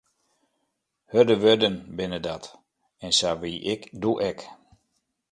Hurde 1.11 1.35
wurden 1.45 1.75
binne 1.97 2.19
dat, 2.27 2.43
en 3.03 3.11
sa 3.19 3.31
wie 3.41 3.57
ik 3.73 3.81
doe 4.01 4.17
ek. 4.29 4.39